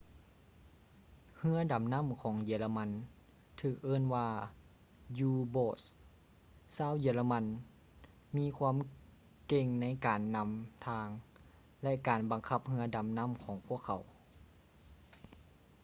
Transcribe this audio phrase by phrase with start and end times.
[1.37, 2.89] ເຮືອດໍານໍ້າຂອງເຢຍລະມັນ
[3.61, 4.27] ຖືກເອີ້ນວ່າ
[5.29, 5.83] u-boats
[6.75, 7.43] ຊາວເຢຍລະມັນ
[8.37, 8.75] ມີຄວາມ
[9.47, 10.49] ເກັ່ງໃນການນຳ
[10.87, 11.07] ທາງ
[11.83, 14.01] ແລະ ການບັງຄັບເຮືອດໍານໍ້າຂອງພວກເຂົາ